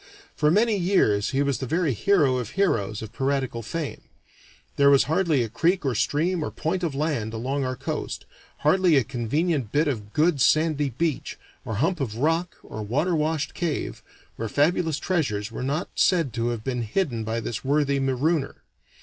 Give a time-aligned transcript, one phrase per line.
[0.35, 4.01] For many years he was the very hero of heroes of piratical fame;
[4.75, 8.25] there was hardly a creek or stream or point of land along our coast,
[8.61, 13.53] hardly a convenient bit of good sandy beach, or hump of rock, or water washed
[13.53, 14.01] cave,
[14.37, 18.63] where fabulous treasures were not said to have been hidden by this worthy marooner.